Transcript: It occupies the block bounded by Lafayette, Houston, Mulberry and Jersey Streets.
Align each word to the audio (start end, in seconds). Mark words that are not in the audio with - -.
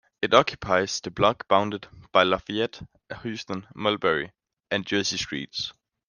It 0.19 0.33
occupies 0.33 0.99
the 0.99 1.11
block 1.11 1.47
bounded 1.47 1.87
by 2.11 2.23
Lafayette, 2.23 2.81
Houston, 3.21 3.67
Mulberry 3.75 4.31
and 4.71 4.83
Jersey 4.83 5.17
Streets. 5.17 5.73